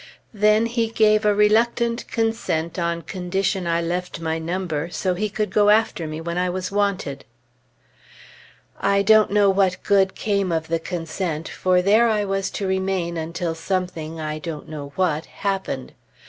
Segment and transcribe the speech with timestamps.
[0.33, 5.51] Then he gave a reluctant consent on condition I left my number, so he could
[5.51, 7.23] go after me when I was wanted.
[8.79, 13.15] I don't know what good came of the consent, for there I was to remain
[13.15, 15.93] until something, I don't know what, happened.